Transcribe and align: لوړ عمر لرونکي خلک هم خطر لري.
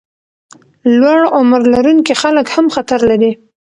لوړ 0.99 1.19
عمر 1.37 1.61
لرونکي 1.73 2.13
خلک 2.21 2.45
هم 2.55 2.65
خطر 2.75 2.99
لري. 3.09 3.31